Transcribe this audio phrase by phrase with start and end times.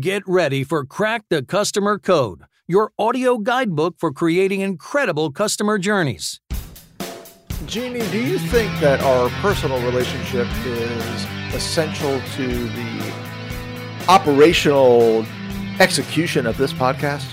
[0.00, 6.40] Get ready for Crack the Customer Code, your audio guidebook for creating incredible customer journeys.
[7.66, 13.12] Jeannie, do you think that our personal relationship is essential to the
[14.08, 15.24] operational
[15.78, 17.30] execution of this podcast?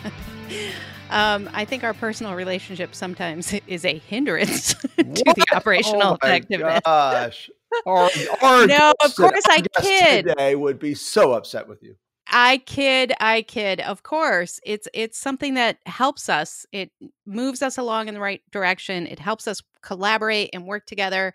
[1.10, 6.28] um, I think our personal relationship sometimes is a hindrance to the operational oh my
[6.28, 6.80] effectiveness.
[6.84, 7.50] Gosh.
[7.86, 8.10] Our,
[8.42, 10.26] our No, of course I kid.
[10.26, 11.96] Today would be so upset with you.
[12.32, 13.80] I kid, I kid.
[13.80, 16.64] Of course, it's it's something that helps us.
[16.72, 16.90] It
[17.26, 19.06] moves us along in the right direction.
[19.06, 21.34] It helps us collaborate and work together.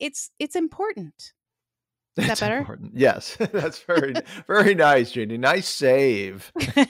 [0.00, 1.32] It's it's important.
[2.16, 2.58] Is that better?
[2.58, 2.92] important.
[2.94, 4.14] Yes, that's very
[4.46, 5.38] very nice, Jeannie.
[5.38, 6.52] Nice save.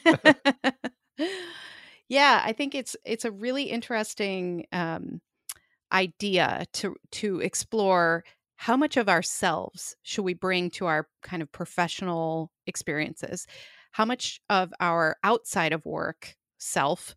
[2.09, 5.21] yeah, I think it's it's a really interesting um,
[5.93, 8.25] idea to to explore
[8.63, 13.45] how much of ourselves should we bring to our kind of professional experiences.
[13.91, 17.17] How much of our outside of work self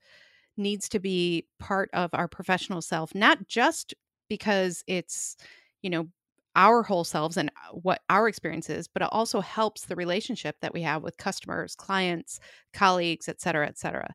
[0.57, 3.93] needs to be part of our professional self, not just
[4.27, 5.37] because it's
[5.83, 6.07] you know
[6.55, 10.55] our whole selves and uh, what our experience is, but it also helps the relationship
[10.61, 12.39] that we have with customers, clients,
[12.73, 14.11] colleagues, et cetera, et cetera.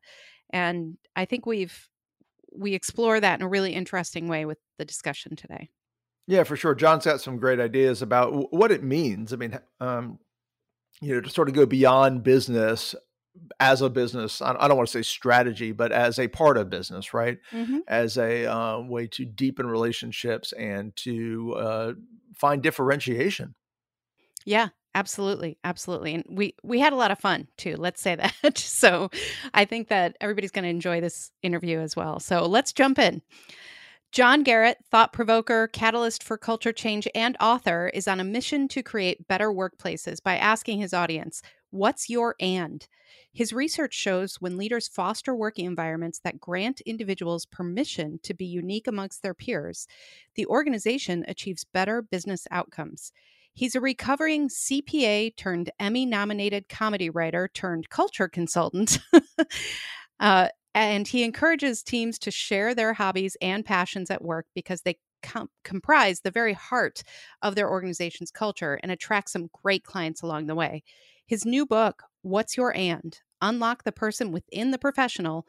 [0.49, 1.87] And I think we've
[2.53, 5.69] we explore that in a really interesting way with the discussion today.
[6.27, 6.75] Yeah, for sure.
[6.75, 9.33] John's got some great ideas about what it means.
[9.33, 10.19] I mean, um,
[11.01, 12.95] you know, to sort of go beyond business
[13.59, 14.41] as a business.
[14.41, 17.39] I I don't want to say strategy, but as a part of business, right?
[17.51, 17.79] Mm-hmm.
[17.87, 21.93] As a uh, way to deepen relationships and to uh,
[22.35, 23.55] find differentiation.
[24.45, 26.15] Yeah, absolutely, absolutely.
[26.15, 27.75] And we we had a lot of fun too.
[27.77, 28.57] Let's say that.
[28.57, 29.09] so
[29.53, 32.19] I think that everybody's going to enjoy this interview as well.
[32.19, 33.21] So let's jump in.
[34.11, 38.83] John Garrett, thought provoker, catalyst for culture change, and author, is on a mission to
[38.83, 42.85] create better workplaces by asking his audience, What's your and?
[43.31, 48.87] His research shows when leaders foster working environments that grant individuals permission to be unique
[48.87, 49.87] amongst their peers,
[50.35, 53.13] the organization achieves better business outcomes.
[53.53, 58.99] He's a recovering CPA turned Emmy nominated comedy writer turned culture consultant.
[60.19, 64.97] uh, and he encourages teams to share their hobbies and passions at work because they
[65.21, 67.03] com- comprise the very heart
[67.41, 70.83] of their organization's culture and attract some great clients along the way.
[71.25, 73.17] His new book, What's Your And?
[73.41, 75.45] Unlock the Person Within the Professional,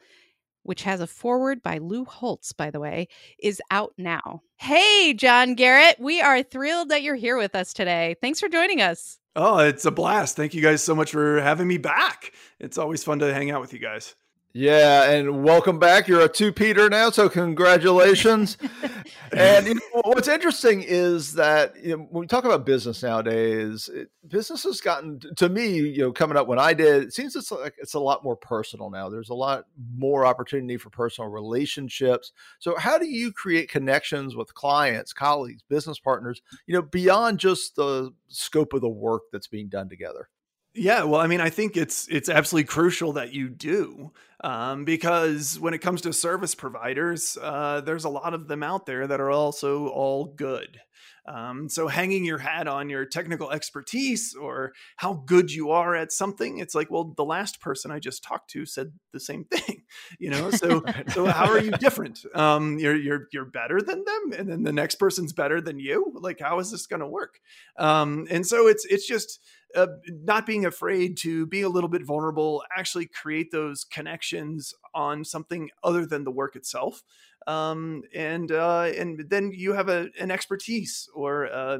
[0.63, 3.07] which has a forward by Lou Holtz, by the way,
[3.37, 4.41] is out now.
[4.57, 8.15] Hey, John Garrett, we are thrilled that you're here with us today.
[8.21, 9.19] Thanks for joining us.
[9.35, 10.35] Oh, it's a blast.
[10.35, 12.33] Thank you guys so much for having me back.
[12.59, 14.15] It's always fun to hang out with you guys.
[14.55, 16.07] Yeah, and welcome back.
[16.07, 18.55] You're a two Peter now, so congratulations.
[19.31, 23.89] and you know, what's interesting is that you know, when we talk about business nowadays,
[23.91, 25.77] it, business has gotten to me.
[25.79, 28.35] You know, coming up when I did, it seems it's like it's a lot more
[28.35, 29.09] personal now.
[29.09, 29.65] There's a lot
[29.95, 32.31] more opportunity for personal relationships.
[32.59, 36.43] So, how do you create connections with clients, colleagues, business partners?
[36.67, 40.29] You know, beyond just the scope of the work that's being done together.
[40.75, 44.11] Yeah, well, I mean, I think it's it's absolutely crucial that you do
[44.43, 48.87] um, because when it comes to service providers, uh, there's a lot of them out
[48.87, 50.79] there that are also all good.
[51.25, 56.11] Um, so hanging your hat on your technical expertise or how good you are at
[56.11, 59.83] something, it's like, well, the last person I just talked to said the same thing,
[60.19, 60.49] you know.
[60.51, 62.25] So, so how are you different?
[62.33, 66.11] Um, you're you're you're better than them, and then the next person's better than you.
[66.15, 67.39] Like, how is this going to work?
[67.77, 69.39] Um, and so it's it's just
[69.75, 75.23] uh, not being afraid to be a little bit vulnerable, actually create those connections on
[75.23, 77.03] something other than the work itself,
[77.47, 81.79] um, and uh, and then you have a, an expertise or a,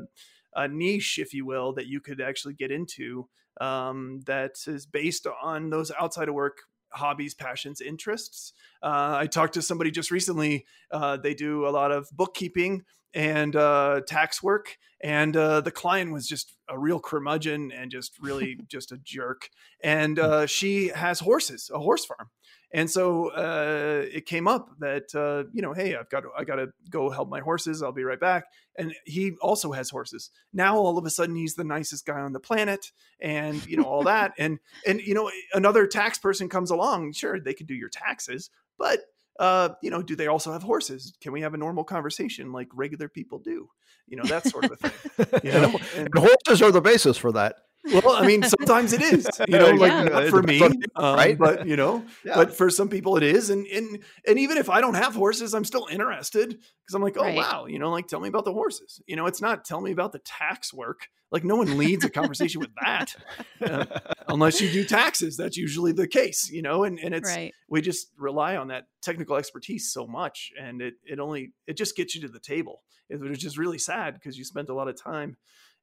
[0.56, 3.28] a niche, if you will, that you could actually get into
[3.62, 6.58] um, that is based on those outside of work
[6.94, 8.54] hobbies, passions, interests.
[8.82, 10.66] Uh, I talked to somebody just recently.
[10.92, 16.12] Uh, they do a lot of bookkeeping and uh, tax work, and uh, the client
[16.12, 19.50] was just a real curmudgeon and just really just a jerk.
[19.84, 22.30] And uh, she has horses, a horse farm.
[22.74, 26.44] And so uh, it came up that uh, you know, hey, I've got to, I
[26.44, 27.84] got to go help my horses.
[27.84, 28.46] I'll be right back.
[28.76, 30.32] And he also has horses.
[30.52, 33.84] Now all of a sudden he's the nicest guy on the planet, and you know
[33.84, 34.34] all that.
[34.40, 37.14] And and you know another tax person comes along.
[37.14, 39.00] Sure, they could do your taxes, but
[39.40, 41.14] uh, you know, do they also have horses?
[41.22, 43.70] Can we have a normal conversation like regular people do?
[44.08, 45.42] You know, that sort of a thing.
[45.44, 47.56] You know, and, and horses are the basis for that.
[47.86, 50.04] Well, I mean, sometimes it is, you know, like yeah.
[50.04, 50.62] not for me,
[50.96, 51.38] um, right?
[51.38, 52.36] But you know, yeah.
[52.36, 55.54] but for some people it is, and and and even if I don't have horses,
[55.54, 57.36] I'm still interested because I'm like, oh right.
[57.36, 59.02] wow, you know, like tell me about the horses.
[59.06, 61.08] You know, it's not tell me about the tax work.
[61.30, 63.16] Like no one leads a conversation with that,
[63.62, 63.86] uh,
[64.30, 65.36] unless you do taxes.
[65.36, 67.54] That's usually the case, you know, and and it's right.
[67.68, 71.98] we just rely on that technical expertise so much, and it it only it just
[71.98, 72.82] gets you to the table.
[73.10, 75.36] It was just really sad because you spent a lot of time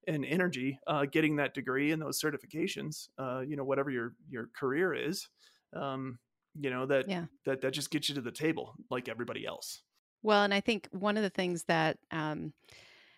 [0.06, 4.49] and energy uh, getting that degree and those certifications uh, you know whatever your your
[4.58, 5.29] career is
[5.75, 6.19] um,
[6.58, 7.25] you know that yeah.
[7.44, 9.82] that that just gets you to the table like everybody else
[10.23, 12.52] well and i think one of the things that um,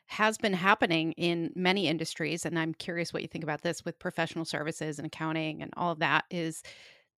[0.06, 3.99] has been happening in many industries and i'm curious what you think about this with
[3.99, 6.62] professional services and accounting and all of that is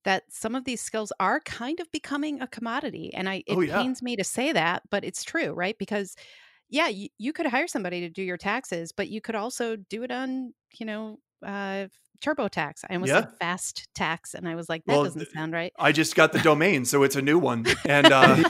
[0.04, 3.60] that some of these skills are kind of becoming a commodity and i it oh,
[3.60, 3.82] yeah.
[3.82, 6.14] pains me to say that but it's true right because
[6.68, 10.02] yeah, you, you could hire somebody to do your taxes, but you could also do
[10.02, 11.86] it on, you know, uh,
[12.24, 12.84] TurboTax.
[12.88, 13.20] I almost yeah.
[13.20, 15.72] said fast tax, and I was like, that well, doesn't sound right.
[15.78, 18.48] I just got the domain, so it's a new one, and uh,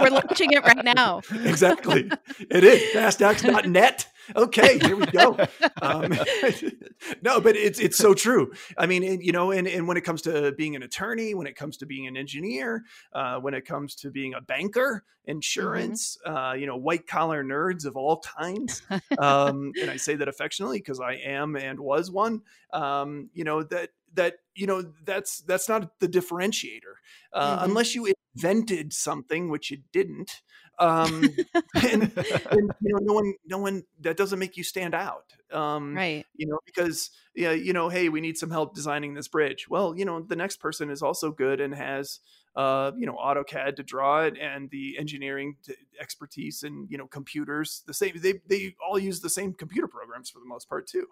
[0.00, 1.22] we're launching it right now.
[1.44, 2.10] exactly,
[2.50, 5.36] it is fasttax.net okay, here we go.
[5.80, 6.12] Um,
[7.22, 8.52] no, but it's it's so true.
[8.78, 11.48] I mean, and, you know, and, and when it comes to being an attorney, when
[11.48, 15.30] it comes to being an engineer, uh, when it comes to being a banker, mm-hmm.
[15.32, 16.36] insurance, mm-hmm.
[16.36, 18.82] uh, you know, white collar nerds of all kinds.
[19.18, 22.42] Um, and I say that affectionately because I am and was one.
[22.72, 26.94] Um, you know that that you know that's that's not the differentiator
[27.32, 27.64] uh, mm-hmm.
[27.64, 30.42] unless you invented something which you didn't
[30.78, 31.22] um,
[31.74, 32.12] and,
[32.50, 36.26] and, you know no one no one that doesn't make you stand out um, right.
[36.34, 39.68] you know because yeah you know hey we need some help designing this bridge.
[39.68, 42.20] Well you know the next person is also good and has
[42.56, 45.56] uh, you know AutoCAD to draw it and the engineering
[46.00, 50.30] expertise and you know computers the same they they all use the same computer programs
[50.30, 51.06] for the most part too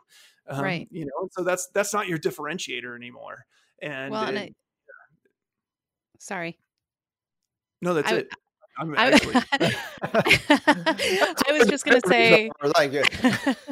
[0.49, 0.89] um, right.
[0.91, 3.47] you know so that's that's not your differentiator anymore.
[3.83, 4.53] And, well, and I,
[6.19, 6.59] sorry
[7.81, 8.29] no that's I, it
[8.81, 9.35] I'm actually.
[10.03, 12.51] I was just going to say,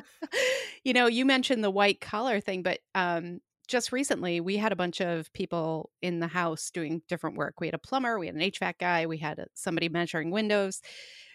[0.85, 4.77] you know, you mentioned the white collar thing, but um, just recently we had a
[4.77, 7.55] bunch of people in the house doing different work.
[7.61, 10.83] We had a plumber, we had an HVAC guy, we had somebody measuring windows.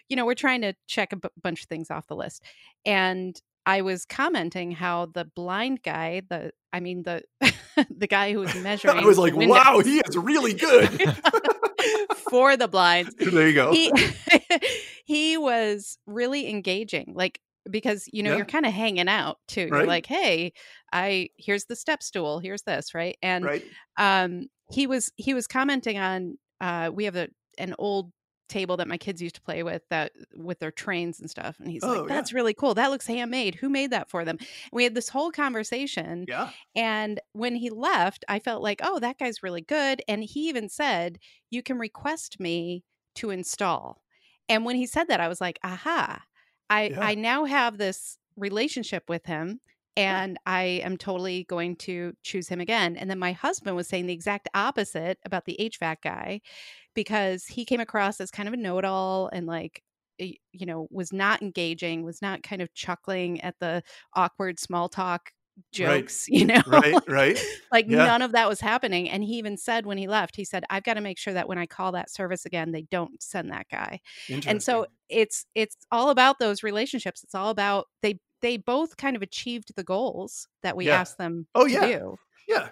[0.08, 2.44] You know, we're trying to check a b- bunch of things off the list.
[2.84, 7.22] And I was commenting how the blind guy, the I mean the
[7.90, 11.16] the guy who was measuring I was like, windows, wow, he is really good.
[12.34, 13.14] For the blinds.
[13.34, 13.72] There you go.
[13.72, 13.92] He,
[15.04, 17.12] he was really engaging.
[17.14, 17.40] Like
[17.70, 18.36] because you know yeah.
[18.36, 19.78] you're kind of hanging out too right.
[19.78, 20.52] you're like hey
[20.92, 23.64] i here's the step stool here's this right and right.
[23.96, 27.26] um he was he was commenting on uh we have a
[27.56, 28.12] an old
[28.48, 31.70] table that my kids used to play with that with their trains and stuff and
[31.70, 32.36] he's oh, like that's yeah.
[32.36, 35.30] really cool that looks handmade who made that for them and we had this whole
[35.30, 40.22] conversation yeah and when he left i felt like oh that guy's really good and
[40.24, 41.18] he even said
[41.50, 44.02] you can request me to install
[44.48, 46.22] and when he said that i was like aha
[46.70, 47.00] I yeah.
[47.00, 49.60] I now have this relationship with him
[49.96, 52.96] and I am totally going to choose him again.
[52.96, 56.40] And then my husband was saying the exact opposite about the HVAC guy
[56.94, 59.82] because he came across as kind of a know-it-all and like
[60.18, 63.82] you know was not engaging was not kind of chuckling at the
[64.14, 65.32] awkward small talk
[65.72, 66.38] jokes, right.
[66.40, 66.62] you know?
[66.66, 67.38] Right, right.
[67.72, 68.04] like yeah.
[68.04, 69.08] none of that was happening.
[69.08, 71.48] And he even said when he left, he said, I've got to make sure that
[71.48, 74.00] when I call that service again, they don't send that guy.
[74.46, 77.22] And so it's it's all about those relationships.
[77.22, 81.00] It's all about they they both kind of achieved the goals that we yeah.
[81.00, 81.86] asked them oh, yeah.
[81.86, 82.16] do.
[82.48, 82.68] Yeah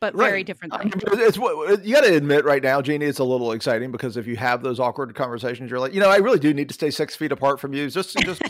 [0.00, 0.28] but right.
[0.28, 0.92] very differently.
[1.12, 3.06] It's what you got to admit right now, Jeannie.
[3.06, 6.08] It's a little exciting because if you have those awkward conversations, you're like, you know,
[6.08, 7.90] I really do need to stay six feet apart from you.
[7.90, 8.40] Just, just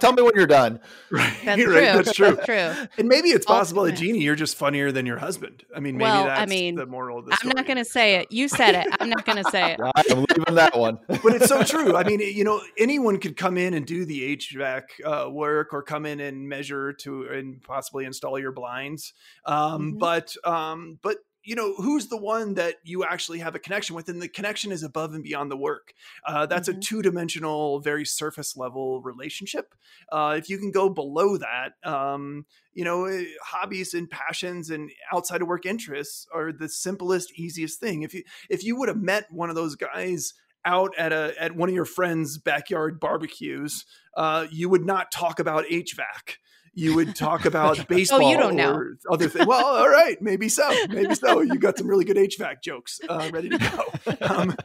[0.00, 0.80] tell me when you're done.
[1.10, 1.36] Right.
[1.44, 1.64] That's right.
[1.64, 1.74] true.
[1.74, 2.34] That's true.
[2.34, 2.88] That's true.
[2.98, 5.64] And maybe it's possible that Jeannie, you're just funnier than your husband.
[5.74, 7.52] I mean, maybe well, that's I mean, the moral of the story.
[7.52, 8.32] I'm not going to say it.
[8.32, 8.92] You said it.
[8.98, 9.80] I'm not going to say it.
[10.10, 10.98] I'm leaving that one.
[11.06, 11.94] but it's so true.
[11.94, 15.82] I mean, you know, anyone could come in and do the HVAC uh, work or
[15.82, 19.12] come in and measure to and possibly install your blinds.
[19.44, 19.98] Um, mm-hmm.
[19.98, 24.08] But um, but you know who's the one that you actually have a connection with?
[24.08, 25.92] And the connection is above and beyond the work.
[26.26, 26.78] Uh, that's mm-hmm.
[26.78, 29.74] a two-dimensional very surface level relationship.
[30.10, 34.90] Uh, if you can go below that um, you know eh, hobbies and passions and
[35.12, 38.02] outside of work interests are the simplest easiest thing.
[38.02, 40.32] If you if you would have met one of those guys
[40.64, 43.84] out at a at one of your friends backyard barbecues
[44.16, 46.36] uh, you would not talk about hvac
[46.74, 48.94] you would talk about baseball oh, you don't know.
[49.10, 49.46] other things.
[49.46, 51.40] Well, all right, maybe so, maybe so.
[51.40, 54.16] You got some really good HVAC jokes uh, ready to go.
[54.20, 54.56] Um,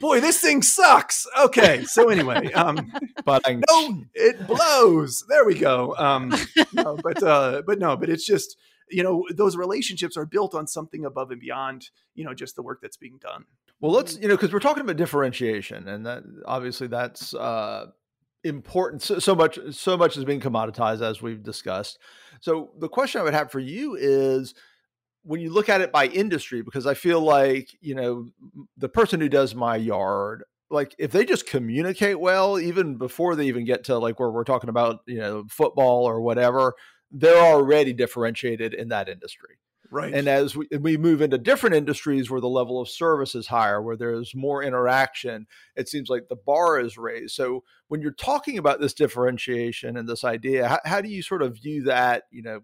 [0.00, 1.26] boy, this thing sucks.
[1.38, 2.92] Okay, so anyway, um,
[3.24, 5.24] but no, it blows.
[5.28, 5.94] There we go.
[5.96, 6.34] Um,
[6.72, 8.56] no, but uh, but no, but it's just
[8.90, 12.62] you know those relationships are built on something above and beyond you know just the
[12.62, 13.44] work that's being done.
[13.80, 17.86] Well, let's you know because we're talking about differentiation, and that obviously that's uh,
[18.46, 21.98] important so, so, much so much is being commoditized as we've discussed.
[22.40, 24.54] So the question i would have for you is
[25.26, 28.28] when you look at it by industry because i feel like you know
[28.76, 33.46] the person who does my yard like if they just communicate well even before they
[33.46, 36.74] even get to like where we're talking about you know football or whatever
[37.10, 39.56] they're already differentiated in that industry
[39.90, 40.12] Right.
[40.12, 43.80] And as we, we move into different industries where the level of service is higher,
[43.80, 47.34] where there's more interaction, it seems like the bar is raised.
[47.34, 51.42] So when you're talking about this differentiation and this idea, how, how do you sort
[51.42, 52.60] of view that, you know,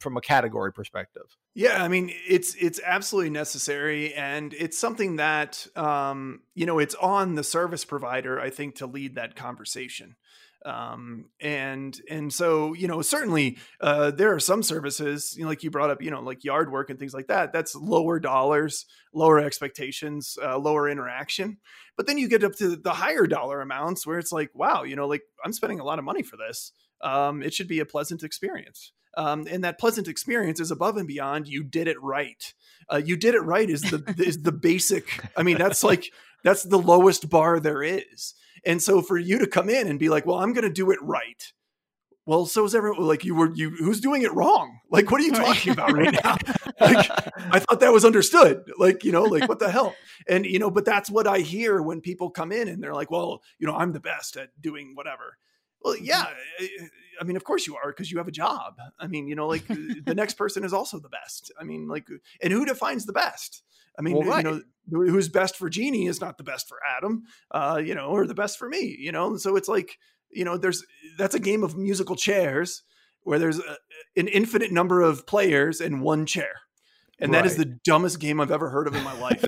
[0.00, 1.36] from a category perspective?
[1.54, 6.94] Yeah, I mean, it's it's absolutely necessary, and it's something that um, you know it's
[6.96, 10.16] on the service provider, I think, to lead that conversation
[10.66, 15.62] um, and and so you know certainly uh, there are some services you know, like
[15.62, 18.84] you brought up you know like yard work and things like that that's lower dollars
[19.14, 21.56] lower expectations uh, lower interaction
[21.96, 24.96] but then you get up to the higher dollar amounts where it's like wow you
[24.96, 27.86] know like i'm spending a lot of money for this um, it should be a
[27.86, 28.92] pleasant experience.
[29.18, 32.52] Um, and that pleasant experience is above and beyond you did it right.
[32.92, 36.04] Uh, you did it right is the is the basic i mean that's like
[36.46, 38.34] that's the lowest bar there is
[38.66, 40.90] and so for you to come in and be like, well, I'm going to do
[40.90, 41.52] it right.
[42.26, 44.80] Well, so is everyone like you were you who's doing it wrong?
[44.90, 46.36] Like, what are you talking about right now?
[46.80, 47.08] like,
[47.52, 48.64] I thought that was understood.
[48.76, 49.94] Like, you know, like what the hell?
[50.28, 53.12] And you know, but that's what I hear when people come in and they're like,
[53.12, 55.38] well, you know, I'm the best at doing whatever.
[55.82, 56.04] Well, mm-hmm.
[56.04, 56.26] yeah,
[57.20, 58.74] I mean, of course you are because you have a job.
[58.98, 61.52] I mean, you know, like the next person is also the best.
[61.60, 62.08] I mean, like,
[62.42, 63.62] and who defines the best?
[63.98, 64.44] I mean, well, right.
[64.44, 64.60] you know,
[64.90, 68.34] who's best for Jeannie is not the best for Adam, uh, you know, or the
[68.34, 69.26] best for me, you know.
[69.26, 69.98] And so it's like,
[70.30, 70.84] you know, there's
[71.18, 72.82] that's a game of musical chairs
[73.22, 73.76] where there's a,
[74.16, 76.60] an infinite number of players and one chair.
[77.18, 77.42] And right.
[77.42, 79.44] that is the dumbest game I've ever heard of in my life.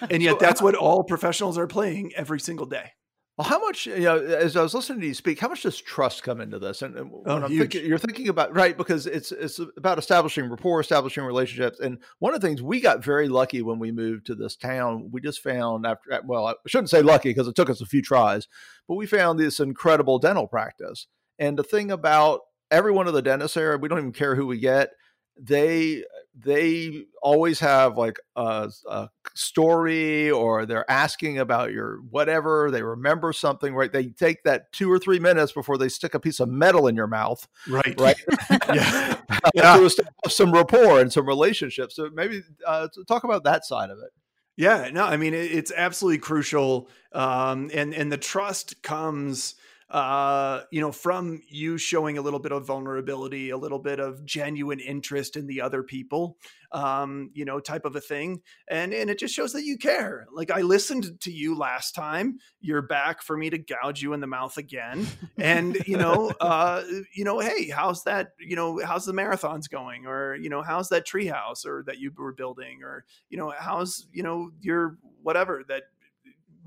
[0.10, 2.92] and yet that's what all professionals are playing every single day.
[3.36, 5.80] Well, how much, you know, as I was listening to you speak, how much does
[5.80, 6.82] trust come into this?
[6.82, 10.78] And, and oh, I'm thinking, you're thinking about right because it's it's about establishing rapport,
[10.78, 11.80] establishing relationships.
[11.80, 15.10] And one of the things we got very lucky when we moved to this town,
[15.10, 18.02] we just found after well, I shouldn't say lucky because it took us a few
[18.02, 18.46] tries,
[18.86, 21.08] but we found this incredible dental practice.
[21.36, 24.46] And the thing about every one of the dentists there, we don't even care who
[24.46, 24.90] we get
[25.36, 26.04] they
[26.36, 33.32] they always have like a, a, story or they're asking about your whatever they remember
[33.32, 33.92] something right?
[33.92, 36.96] They take that two or three minutes before they stick a piece of metal in
[36.96, 37.94] your mouth right.
[37.98, 38.16] right?
[38.74, 39.16] Yeah,
[39.54, 39.76] yeah.
[39.76, 41.96] to establish some rapport and some relationships.
[41.96, 44.10] So maybe uh, talk about that side of it.
[44.56, 49.56] Yeah no i mean it's absolutely crucial um, and and the trust comes
[49.90, 54.24] uh, you know, from you showing a little bit of vulnerability, a little bit of
[54.24, 56.38] genuine interest in the other people,
[56.72, 58.40] um, you know, type of a thing.
[58.68, 60.26] And and it just shows that you care.
[60.32, 62.38] Like I listened to you last time.
[62.60, 65.06] You're back for me to gouge you in the mouth again.
[65.38, 66.82] And you know, uh,
[67.14, 68.28] you know, hey, how's that?
[68.38, 70.06] You know, how's the marathons going?
[70.06, 72.82] Or you know, how's that treehouse or that you were building?
[72.82, 75.84] Or you know, how's you know your whatever that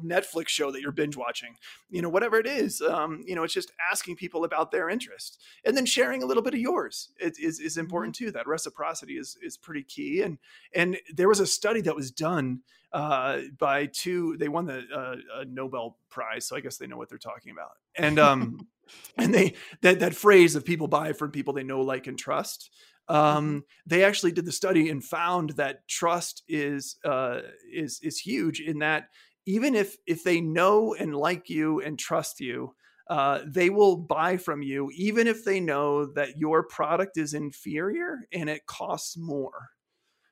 [0.04, 1.56] Netflix show that you're binge watching,
[1.90, 2.82] you know, whatever it is.
[2.82, 6.44] Um, you know, it's just asking people about their interests and then sharing a little
[6.44, 8.26] bit of yours it, is, is important mm-hmm.
[8.26, 8.32] too.
[8.32, 10.22] That reciprocity is, is pretty key.
[10.22, 10.38] And,
[10.74, 12.62] and there was a study that was done
[12.94, 16.48] uh, by two, they won the uh, Nobel prize.
[16.48, 17.72] So I guess they know what they're talking about.
[17.96, 18.68] And, um,
[19.18, 22.72] and they, that, that phrase of people buy from people they know, like, and trust,
[23.10, 23.38] mm-hmm.
[23.38, 27.40] um, they actually did the study and found that trust is uh,
[27.72, 29.10] is is huge in that
[29.48, 32.76] even if if they know and like you and trust you
[33.10, 38.20] uh, they will buy from you even if they know that your product is inferior
[38.34, 39.70] and it costs more.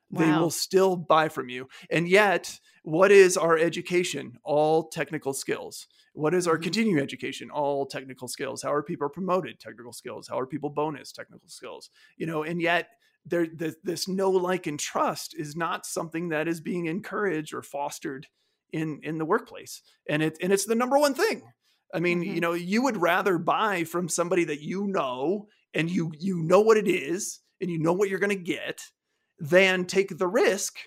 [0.08, 0.20] Wow.
[0.20, 1.68] they will still buy from you.
[1.90, 4.38] And yet what is our education?
[4.44, 5.88] All technical skills.
[6.12, 6.62] What is our mm-hmm.
[6.62, 7.50] continuing education?
[7.50, 8.62] All technical skills.
[8.62, 9.58] How are people promoted?
[9.58, 10.28] Technical skills.
[10.28, 11.10] How are people bonus?
[11.10, 11.90] Technical skills.
[12.18, 12.90] You know and yet
[13.24, 17.62] there this, this no like and trust is not something that is being encouraged or
[17.62, 18.28] fostered
[18.72, 21.42] in in the workplace and it and it's the number one thing.
[21.94, 22.34] I mean Mhm.
[22.34, 26.60] you know you would rather buy from somebody that you know and you you know
[26.60, 28.82] what it is and you know what you're going to get
[29.38, 30.78] than take the risk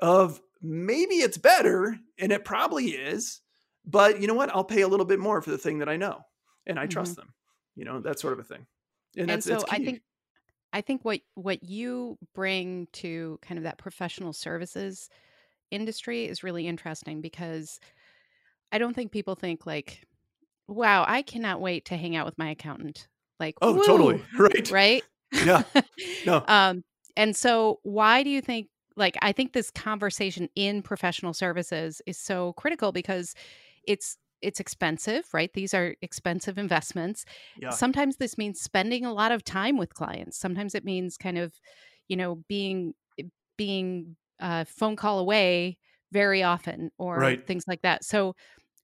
[0.00, 3.40] of maybe it's better and it probably is
[3.86, 4.48] but you know what?
[4.54, 6.20] I'll pay a little bit more for the thing that i know
[6.66, 7.34] and i trust them
[7.74, 8.66] you know that sort of a thing
[9.16, 10.02] and, and that's so it's I think
[10.72, 15.08] I think what what you bring to kind of that professional services
[15.70, 17.80] industry is really interesting because
[18.72, 20.04] I don't think people think like,
[20.66, 23.08] wow, I cannot wait to hang out with my accountant.
[23.40, 25.02] Like, oh woo, totally right right?
[25.32, 25.62] Yeah.
[26.24, 26.44] No.
[26.48, 26.84] um,
[27.16, 32.18] and so why do you think like I think this conversation in professional services is
[32.18, 33.34] so critical because
[33.86, 35.52] it's it's expensive, right?
[35.54, 37.24] These are expensive investments.
[37.58, 40.38] yeah Sometimes this means spending a lot of time with clients.
[40.38, 41.54] Sometimes it means kind of,
[42.08, 42.94] you know, being
[43.56, 45.78] being a phone call away
[46.12, 47.48] very often or Right.
[47.48, 48.04] things like that.
[48.04, 48.36] So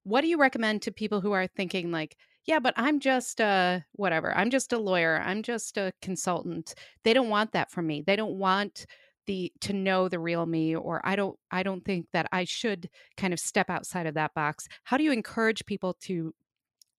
[0.04, 3.80] what do you recommend to people who are thinking like, yeah, but I'm just uh
[3.92, 4.34] whatever.
[4.36, 5.20] I'm just a lawyer.
[5.24, 6.74] I'm just a consultant.
[7.04, 8.02] They don't want that from me.
[8.02, 8.86] They don't want
[9.26, 12.88] the to know the real me or I don't I don't think that I should
[13.18, 14.66] kind of step outside of that box.
[14.84, 16.34] How do you encourage people to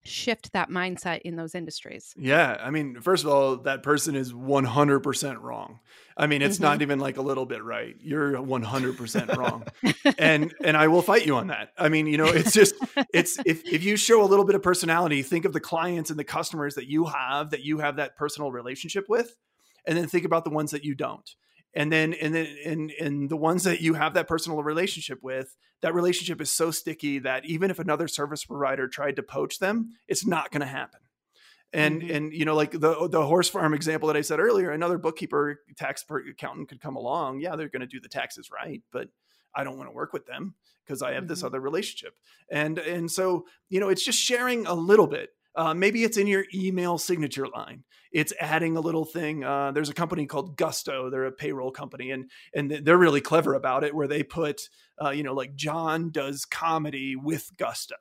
[0.04, 2.14] shift that mindset in those industries?
[2.18, 5.80] Yeah, I mean, first of all, that person is 100% wrong.
[6.18, 6.62] I mean, it's Mhm.
[6.62, 7.96] not even like a little bit right.
[8.00, 9.66] You're 100% wrong.
[10.18, 11.72] and and I will fight you on that.
[11.78, 12.76] I mean, you know, it's just
[13.14, 16.20] it's if if you show a little bit of personality, think of the clients and
[16.20, 19.36] the customers that you have that you have that personal relationship with,
[19.86, 21.30] and then think about the ones that you don't.
[21.74, 25.56] And then and then and and the ones that you have that personal relationship with,
[25.82, 29.92] that relationship is so sticky that even if another service provider tried to poach them,
[30.08, 31.00] it's not going to happen.
[31.74, 32.16] And Mhm.
[32.16, 35.62] and you know like the the horse farm example that I said earlier, another bookkeeper,
[35.78, 37.40] tax accountant could come along.
[37.40, 39.08] Yeah, they're going to do the taxes right, but
[39.56, 41.46] I don't want to work with them because I have this Mhm.
[41.46, 42.16] other relationship.
[42.50, 45.30] And and so you know it's just sharing a little bit.
[45.56, 47.84] Uh, maybe it's in your email signature line.
[48.12, 49.44] It's adding a little thing.
[49.44, 51.10] Uh, there's a company called Gusto.
[51.10, 53.96] They're a payroll company, and and they're really clever about it.
[53.96, 54.70] Where they put,
[55.02, 57.96] uh, you know, like John does comedy with Gusto,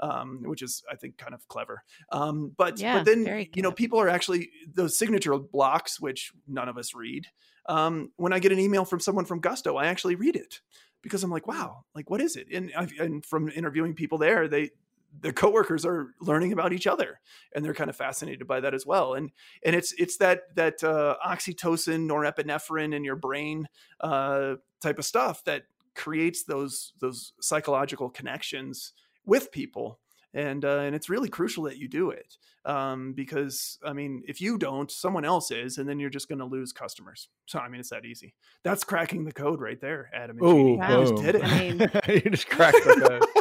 [0.00, 1.84] um, which is I think kind of clever.
[2.10, 6.68] Um, but Yeah, but then you know people are actually those signature blocks, which none
[6.68, 7.26] of us read.
[7.66, 10.60] Um, when I get an email from someone from Gusto, I actually read it
[11.02, 12.48] because I'm like, wow, like what is it?
[12.52, 14.70] And I've, and from interviewing people there, they
[15.18, 17.20] their coworkers are learning about each other
[17.54, 19.30] and they're kind of fascinated by that as well and
[19.64, 23.68] and it's it's that that uh, oxytocin norepinephrine in your brain
[24.00, 28.92] uh, type of stuff that creates those those psychological connections
[29.26, 29.98] with people
[30.32, 34.40] and uh, and it's really crucial that you do it um, because I mean if
[34.40, 37.68] you don't someone else is and then you're just going to lose customers so I
[37.68, 40.76] mean it's that easy that's cracking the code right there Adam and Oh, Jeannie.
[40.78, 41.00] Wow.
[41.00, 43.39] You just did it I mean- you just cracked the code.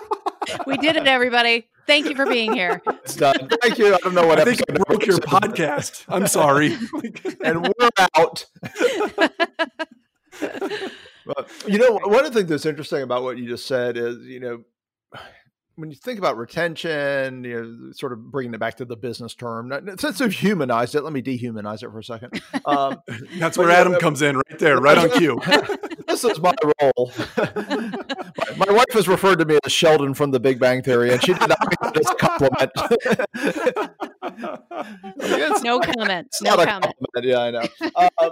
[0.66, 1.68] We did it, everybody.
[1.88, 2.82] Thank you for being here.
[2.88, 3.50] It's done.
[3.62, 3.94] Thank you.
[3.96, 6.06] I don't know what I think I broke your podcast.
[6.08, 6.74] I'm sorry.
[7.44, 8.46] and we're out.
[11.26, 14.26] But, you know, one of the things that's interesting about what you just said is,
[14.26, 14.64] you know,
[15.80, 19.34] when you think about retention, you know, sort of bringing it back to the business
[19.34, 22.42] term, since we've humanized it, let me dehumanize it for a second.
[22.66, 23.02] Um,
[23.40, 25.40] That's where Adam uh, comes in right there, right on cue.
[26.08, 27.12] this is my role.
[27.38, 31.24] my, my wife has referred to me as Sheldon from The Big Bang Theory, and
[31.24, 32.72] she did not mean a compliment.
[34.38, 36.28] It's- No comment.
[36.28, 36.96] it's No not a comment.
[37.22, 37.64] Yeah, I know.
[37.96, 38.30] Uh,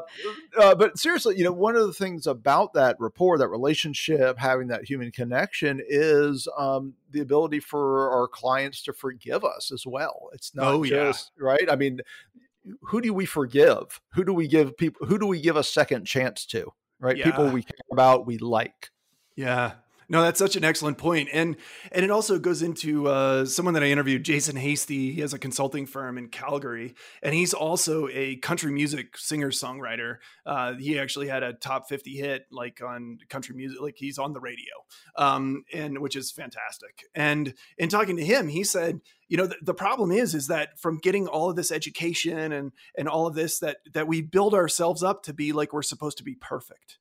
[0.60, 4.68] uh, but seriously, you know, one of the things about that rapport, that relationship, having
[4.68, 10.30] that human connection, is um, the ability for our clients to forgive us as well.
[10.34, 11.06] It's not Oh, yeah.
[11.06, 11.70] just right.
[11.70, 12.02] I mean,
[12.82, 14.00] who do we forgive?
[14.14, 15.08] Who do we give people?
[15.08, 16.72] Who do we give a second chance to?
[17.00, 18.90] Right, people we care about, we like.
[19.36, 19.74] Yeah.
[20.10, 21.28] No, that's such an excellent point.
[21.34, 21.58] And
[21.92, 25.12] and it also goes into uh, someone that I interviewed, Jason Hasty.
[25.12, 30.18] He has a consulting firm in Calgary, and he's also a country music singer songwriter.
[30.46, 34.32] Uh, he actually had a top fifty hit like on country music, like he's on
[34.32, 34.74] the radio,
[35.18, 37.04] um, and which is fantastic.
[37.14, 40.80] And in talking to him, he said, you know, the, the problem is is that
[40.80, 44.54] from getting all of this education and and all of this that that we build
[44.54, 46.98] ourselves up to be like we're supposed to be perfect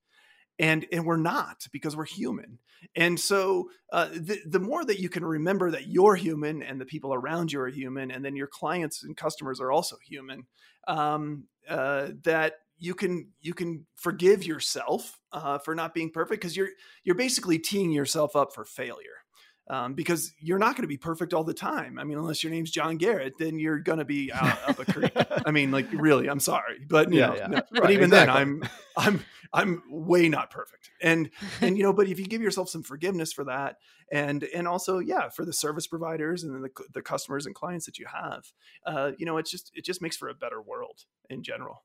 [0.58, 2.58] and and we're not because we're human.
[2.94, 6.84] And so uh, the, the more that you can remember that you're human and the
[6.84, 10.46] people around you are human and then your clients and customers are also human
[10.86, 16.56] um, uh, that you can you can forgive yourself uh, for not being perfect because
[16.56, 16.70] you're
[17.04, 19.24] you're basically teeing yourself up for failure
[19.68, 21.98] um, because you're not going to be perfect all the time.
[21.98, 24.84] I mean, unless your name's John Garrett, then you're going to be out up a
[24.84, 25.12] creek.
[25.44, 27.46] I mean, like really, I'm sorry, but you Yeah, know, yeah.
[27.46, 28.34] no, Right, but even exactly.
[28.34, 28.62] then, I'm
[28.96, 30.90] I'm I'm way not perfect.
[31.00, 33.76] And and you know, but if you give yourself some forgiveness for that,
[34.12, 37.86] and and also yeah, for the service providers and then the the customers and clients
[37.86, 38.52] that you have,
[38.86, 41.84] uh, you know, it's just it just makes for a better world in general.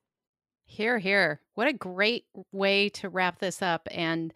[0.64, 1.40] Here, here.
[1.54, 3.88] What a great way to wrap this up.
[3.90, 4.32] And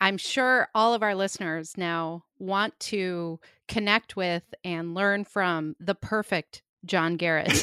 [0.00, 5.94] I'm sure all of our listeners now want to connect with and learn from the
[5.94, 7.56] perfect John Garrett.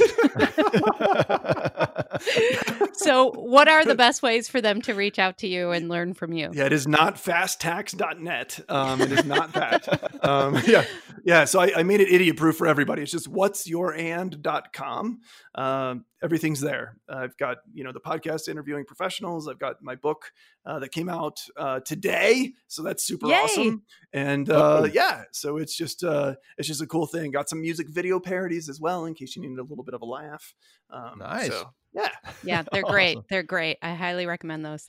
[2.93, 6.13] so, what are the best ways for them to reach out to you and learn
[6.13, 6.52] from you?
[6.54, 8.60] Yeah, it is not fasttax.net.
[8.69, 10.24] Um, it is not that.
[10.26, 10.86] um, yeah.
[11.24, 11.45] Yeah.
[11.45, 13.02] So I, I made it idiot proof for everybody.
[13.02, 15.21] It's just what's your and.com.
[15.56, 16.98] Um, everything's there.
[17.10, 19.48] I've got, you know, the podcast interviewing professionals.
[19.48, 20.32] I've got my book
[20.65, 22.54] uh, that came out uh, today.
[22.67, 23.36] So that's super Yay.
[23.36, 23.84] awesome.
[24.13, 24.86] And uh, Oh.
[24.86, 27.32] yeah, so it's just, uh, it's just a cool thing.
[27.32, 30.01] Got some music video parodies as well, in case you needed a little bit of
[30.01, 30.54] a laugh.
[30.89, 31.49] Um, Nice.
[31.49, 32.10] So, yeah.
[32.43, 33.17] Yeah, they're great.
[33.17, 33.25] Awesome.
[33.30, 33.78] They're great.
[33.82, 34.88] I highly recommend those.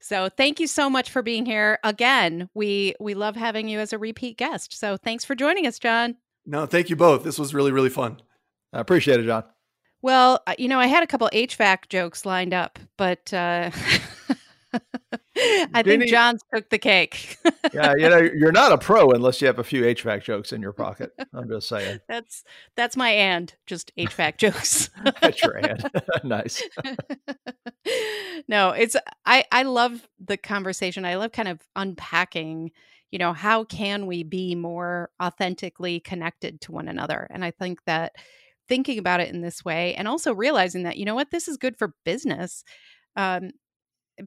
[0.00, 2.50] So, thank you so much for being here again.
[2.54, 4.78] We we love having you as a repeat guest.
[4.78, 6.16] So, thanks for joining us, John.
[6.44, 7.24] No, thank you both.
[7.24, 8.20] This was really, really fun.
[8.74, 9.44] I appreciate it, John.
[10.02, 13.70] Well, uh, you know, I had a couple HVAC jokes lined up, but uh,
[15.74, 17.38] I think John's took the cake.
[17.72, 20.62] Yeah, you know, you're not a pro unless you have a few HVAC jokes in
[20.62, 21.12] your pocket.
[21.32, 22.00] I'm just saying.
[22.08, 22.44] that's
[22.76, 24.90] that's my and just HVAC jokes.
[25.20, 25.90] That's your and.
[26.24, 26.62] nice.
[28.48, 31.04] no, it's I I love the conversation.
[31.04, 32.70] I love kind of unpacking,
[33.10, 37.26] you know, how can we be more authentically connected to one another?
[37.30, 38.12] And I think that
[38.68, 41.56] thinking about it in this way and also realizing that you know what this is
[41.56, 42.64] good for business.
[43.16, 43.50] Um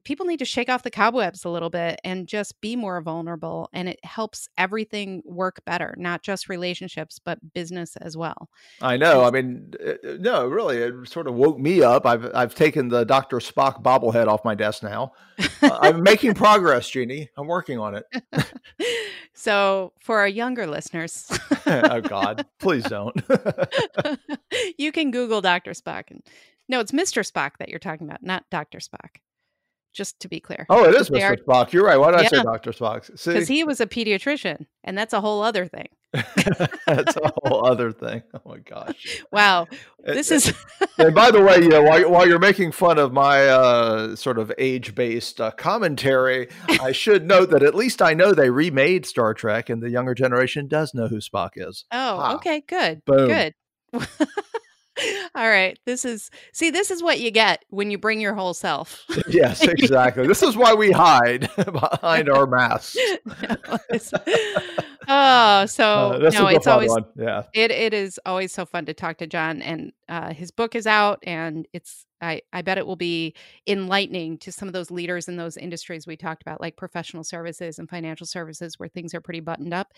[0.04, 3.68] people need to shake off the cobwebs a little bit and just be more vulnerable
[3.72, 8.48] and it helps everything work better, not just relationships but business as well.
[8.80, 9.24] I know.
[9.24, 12.06] I mean, uh, no, really, it sort of woke me up.
[12.06, 15.12] I've I've taken the Doctor Spock bobblehead off my desk now.
[15.62, 17.28] Uh, I'm making progress, Jeannie.
[17.36, 18.06] I'm working on it.
[19.34, 21.30] so, for our younger listeners,
[21.66, 23.16] oh God, please don't.
[24.78, 25.72] you can Google Dr.
[25.72, 26.10] Spock.
[26.10, 26.22] And,
[26.68, 27.28] no, it's Mr.
[27.28, 28.78] Spock that you're talking about, not Dr.
[28.78, 29.20] Spock.
[29.98, 30.64] Just to be clear.
[30.70, 31.30] oh, it is Mr.
[31.30, 31.72] are- Spock.
[31.72, 31.96] You're right.
[31.96, 33.10] Why did I say Doctor Spock?
[33.24, 35.88] Because he was a pediatrician, and that's a whole other thing.
[36.12, 38.22] that's a whole other thing.
[38.32, 39.20] Oh my gosh.
[39.32, 39.66] Wow.
[40.04, 40.54] This is.
[40.98, 44.38] and by the way, you know, while, while you're making fun of my uh, sort
[44.38, 46.48] of age-based uh, commentary,
[46.80, 50.14] I should note that at least I know they remade Star Trek, and the younger
[50.14, 51.84] generation does know who Spock is.
[51.90, 52.34] oh, Ah.
[52.36, 53.04] okay, good.
[53.04, 53.28] Boom.
[53.28, 53.54] Good.
[55.34, 55.78] All right.
[55.86, 59.04] This is, see, this is what you get when you bring your whole self.
[59.28, 60.26] yes, exactly.
[60.26, 62.96] this is why we hide behind our masks.
[65.10, 67.04] Oh, so Uh, no, it's always one.
[67.16, 67.44] Yeah.
[67.54, 70.86] it it is always so fun to talk to John and uh, his book is
[70.86, 73.34] out and it's I I bet it will be
[73.66, 77.78] enlightening to some of those leaders in those industries we talked about like professional services
[77.78, 79.94] and financial services where things are pretty buttoned up.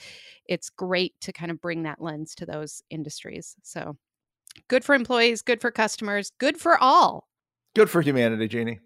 [0.47, 3.57] It's great to kind of bring that lens to those industries.
[3.65, 3.97] So
[4.69, 7.29] good for employees, good for customers, good for all.
[7.75, 8.81] Good for humanity, Jeannie.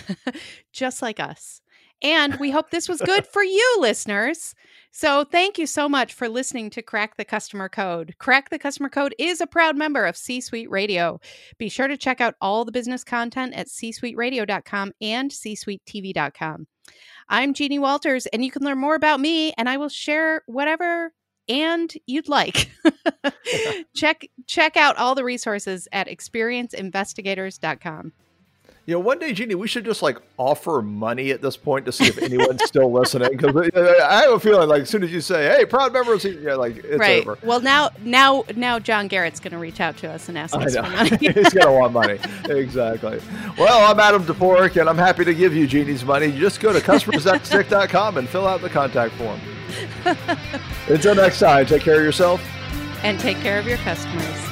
[0.72, 1.60] just like us.
[2.02, 4.54] And we hope this was good for you, listeners.
[4.90, 8.14] So, thank you so much for listening to Crack the Customer Code.
[8.18, 11.18] Crack the Customer Code is a proud member of C Suite Radio.
[11.58, 16.66] Be sure to check out all the business content at csuiteradio.com and csuitetv.com.
[17.28, 21.12] I'm Jeannie Walters, and you can learn more about me, and I will share whatever
[21.48, 22.70] and you'd like.
[23.94, 28.12] check check out all the resources at experienceinvestigators.com.
[28.84, 31.92] You know, one day, Jeannie, we should just like offer money at this point to
[31.92, 33.30] see if anyone's still listening.
[33.30, 35.92] Because uh, uh, I have a feeling, like, as soon as you say, "Hey, proud
[35.92, 37.20] members," yeah, like it's right.
[37.24, 37.38] over.
[37.44, 40.74] Well, now, now, now, John Garrett's going to reach out to us and ask us
[40.74, 41.16] for money.
[41.20, 42.18] He's gonna want money.
[42.48, 43.20] exactly.
[43.56, 46.26] Well, I'm Adam Toporek, and I'm happy to give you Jeannie's money.
[46.26, 49.40] You just go to customersthatstick.com and fill out the contact form.
[50.88, 52.42] Until next time, take care of yourself.
[53.04, 54.51] and take care of your customers.